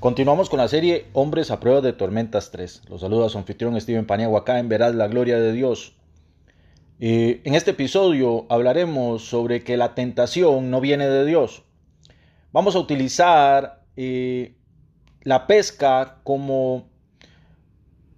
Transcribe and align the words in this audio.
Continuamos 0.00 0.48
con 0.48 0.60
la 0.60 0.68
serie 0.68 1.08
Hombres 1.12 1.50
a 1.50 1.60
prueba 1.60 1.82
de 1.82 1.92
tormentas 1.92 2.50
3. 2.50 2.88
Los 2.88 3.02
saluda 3.02 3.28
su 3.28 3.36
anfitrión 3.36 3.78
Steven 3.78 4.06
Paniagua 4.06 4.40
acá 4.40 4.58
en 4.58 4.70
Verás 4.70 4.94
la 4.94 5.08
Gloria 5.08 5.38
de 5.38 5.52
Dios. 5.52 5.94
Eh, 7.00 7.42
en 7.44 7.54
este 7.54 7.72
episodio 7.72 8.46
hablaremos 8.48 9.26
sobre 9.26 9.62
que 9.62 9.76
la 9.76 9.94
tentación 9.94 10.70
no 10.70 10.80
viene 10.80 11.06
de 11.06 11.26
Dios. 11.26 11.64
Vamos 12.50 12.76
a 12.76 12.78
utilizar 12.78 13.82
eh, 13.94 14.54
la 15.20 15.46
pesca 15.46 16.20
como 16.22 16.88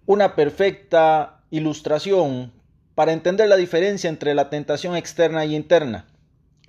una 0.07 0.37
perfecta 0.37 1.43
ilustración 1.51 2.53
para 2.95 3.13
entender 3.13 3.49
la 3.49 3.57
diferencia 3.57 4.09
entre 4.09 4.37
la 4.37 4.51
tentación 4.51 4.95
externa 4.95 5.45
y 5.47 5.57
interna. 5.57 6.07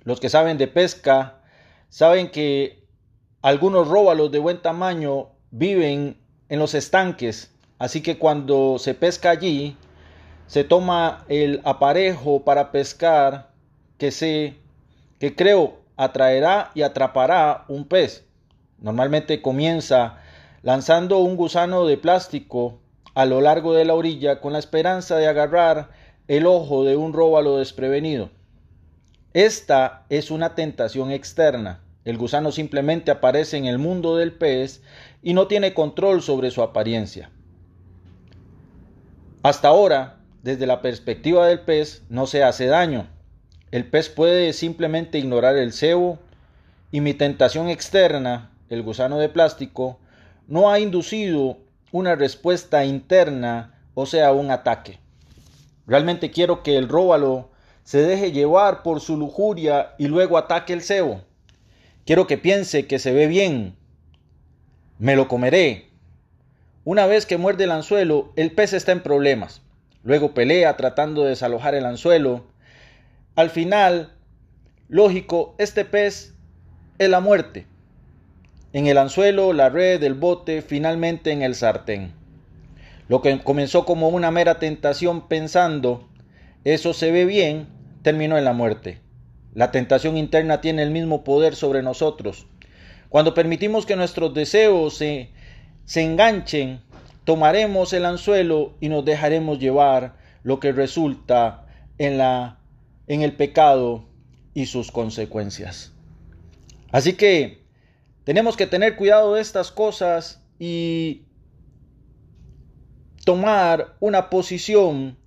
Los 0.02 0.18
que 0.18 0.28
saben 0.28 0.58
de 0.58 0.66
pesca 0.66 1.40
saben 1.88 2.32
que 2.32 2.83
algunos 3.44 3.88
róbalos 3.88 4.32
de 4.32 4.38
buen 4.38 4.62
tamaño 4.62 5.28
viven 5.50 6.16
en 6.48 6.58
los 6.58 6.72
estanques, 6.72 7.52
así 7.78 8.00
que 8.00 8.16
cuando 8.16 8.78
se 8.78 8.94
pesca 8.94 9.28
allí, 9.28 9.76
se 10.46 10.64
toma 10.64 11.26
el 11.28 11.60
aparejo 11.64 12.42
para 12.42 12.72
pescar 12.72 13.50
que 13.98 14.12
se 14.12 14.56
que 15.18 15.36
creo 15.36 15.74
atraerá 15.98 16.70
y 16.74 16.80
atrapará 16.80 17.66
un 17.68 17.84
pez. 17.84 18.24
Normalmente 18.78 19.42
comienza 19.42 20.22
lanzando 20.62 21.18
un 21.18 21.36
gusano 21.36 21.84
de 21.84 21.98
plástico 21.98 22.80
a 23.14 23.26
lo 23.26 23.42
largo 23.42 23.74
de 23.74 23.84
la 23.84 23.92
orilla 23.92 24.40
con 24.40 24.54
la 24.54 24.58
esperanza 24.58 25.16
de 25.16 25.28
agarrar 25.28 25.90
el 26.28 26.46
ojo 26.46 26.84
de 26.84 26.96
un 26.96 27.12
róbalo 27.12 27.58
desprevenido. 27.58 28.30
Esta 29.34 30.06
es 30.08 30.30
una 30.30 30.54
tentación 30.54 31.10
externa. 31.10 31.83
El 32.04 32.18
gusano 32.18 32.52
simplemente 32.52 33.10
aparece 33.10 33.56
en 33.56 33.64
el 33.64 33.78
mundo 33.78 34.16
del 34.16 34.32
pez 34.32 34.82
y 35.22 35.32
no 35.32 35.46
tiene 35.46 35.72
control 35.72 36.20
sobre 36.20 36.50
su 36.50 36.62
apariencia. 36.62 37.30
Hasta 39.42 39.68
ahora, 39.68 40.20
desde 40.42 40.66
la 40.66 40.82
perspectiva 40.82 41.46
del 41.46 41.60
pez, 41.60 42.02
no 42.08 42.26
se 42.26 42.42
hace 42.42 42.66
daño. 42.66 43.08
El 43.70 43.86
pez 43.86 44.08
puede 44.08 44.52
simplemente 44.52 45.18
ignorar 45.18 45.56
el 45.56 45.72
cebo 45.72 46.18
y 46.90 47.00
mi 47.00 47.14
tentación 47.14 47.68
externa, 47.68 48.50
el 48.68 48.82
gusano 48.82 49.18
de 49.18 49.28
plástico, 49.28 49.98
no 50.46 50.70
ha 50.70 50.78
inducido 50.80 51.58
una 51.90 52.14
respuesta 52.14 52.84
interna, 52.84 53.74
o 53.94 54.04
sea, 54.04 54.32
un 54.32 54.50
ataque. 54.50 54.98
Realmente 55.86 56.30
quiero 56.30 56.62
que 56.62 56.76
el 56.76 56.88
róbalo 56.88 57.50
se 57.82 58.02
deje 58.02 58.32
llevar 58.32 58.82
por 58.82 59.00
su 59.00 59.16
lujuria 59.16 59.94
y 59.98 60.08
luego 60.08 60.38
ataque 60.38 60.72
el 60.72 60.82
cebo. 60.82 61.22
Quiero 62.04 62.26
que 62.26 62.36
piense 62.36 62.86
que 62.86 62.98
se 62.98 63.12
ve 63.12 63.26
bien. 63.26 63.76
Me 64.98 65.16
lo 65.16 65.26
comeré. 65.26 65.88
Una 66.84 67.06
vez 67.06 67.24
que 67.24 67.38
muerde 67.38 67.64
el 67.64 67.70
anzuelo, 67.70 68.32
el 68.36 68.52
pez 68.52 68.74
está 68.74 68.92
en 68.92 69.02
problemas. 69.02 69.62
Luego 70.02 70.34
pelea 70.34 70.76
tratando 70.76 71.22
de 71.22 71.30
desalojar 71.30 71.74
el 71.74 71.86
anzuelo. 71.86 72.44
Al 73.36 73.48
final, 73.48 74.12
lógico, 74.88 75.54
este 75.56 75.86
pez 75.86 76.34
es 76.98 77.08
la 77.08 77.20
muerte. 77.20 77.66
En 78.74 78.86
el 78.86 78.98
anzuelo, 78.98 79.54
la 79.54 79.70
red, 79.70 80.02
el 80.02 80.14
bote, 80.14 80.60
finalmente 80.60 81.32
en 81.32 81.40
el 81.40 81.54
sartén. 81.54 82.12
Lo 83.08 83.22
que 83.22 83.38
comenzó 83.42 83.86
como 83.86 84.10
una 84.10 84.30
mera 84.30 84.58
tentación 84.58 85.26
pensando, 85.26 86.06
eso 86.64 86.92
se 86.92 87.10
ve 87.10 87.24
bien, 87.24 87.66
terminó 88.02 88.36
en 88.36 88.44
la 88.44 88.52
muerte. 88.52 89.03
La 89.54 89.70
tentación 89.70 90.16
interna 90.16 90.60
tiene 90.60 90.82
el 90.82 90.90
mismo 90.90 91.24
poder 91.24 91.54
sobre 91.54 91.82
nosotros. 91.82 92.46
Cuando 93.08 93.34
permitimos 93.34 93.86
que 93.86 93.96
nuestros 93.96 94.34
deseos 94.34 94.96
se, 94.96 95.30
se 95.84 96.02
enganchen, 96.02 96.80
tomaremos 97.24 97.92
el 97.92 98.04
anzuelo 98.04 98.74
y 98.80 98.88
nos 98.88 99.04
dejaremos 99.04 99.58
llevar, 99.58 100.16
lo 100.42 100.60
que 100.60 100.72
resulta 100.72 101.66
en, 101.98 102.18
la, 102.18 102.60
en 103.06 103.22
el 103.22 103.32
pecado 103.32 104.04
y 104.52 104.66
sus 104.66 104.92
consecuencias. 104.92 105.92
Así 106.92 107.14
que 107.14 107.64
tenemos 108.24 108.56
que 108.56 108.66
tener 108.66 108.96
cuidado 108.96 109.34
de 109.34 109.40
estas 109.40 109.72
cosas 109.72 110.42
y 110.58 111.22
tomar 113.24 113.96
una 114.00 114.30
posición 114.30 115.18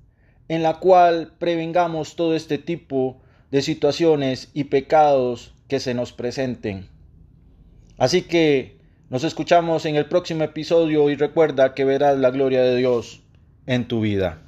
en 0.48 0.64
la 0.64 0.76
cual 0.76 1.34
prevengamos 1.40 2.16
todo 2.16 2.36
este 2.36 2.58
tipo 2.58 3.22
de 3.52 3.62
situaciones 3.62 4.50
y 4.54 4.66
pecados 4.66 5.54
que 5.68 5.80
se 5.80 5.94
nos 5.94 6.14
presenten. 6.14 6.88
Así 7.98 8.24
que 8.24 8.78
nos 9.10 9.24
escuchamos 9.24 9.86
en 9.86 9.96
el 9.96 10.06
próximo 10.06 10.44
episodio 10.44 11.10
y 11.10 11.16
recuerda 11.16 11.74
que 11.74 11.86
verás 11.86 12.18
la 12.18 12.32
gloria 12.32 12.62
de 12.62 12.76
Dios 12.76 13.22
en 13.66 13.88
tu 13.88 14.02
vida. 14.02 14.42